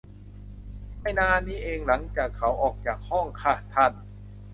[1.01, 3.93] ไม่นานนี้เองหลังจากเขาออกจากห้องค่ะ ท่าน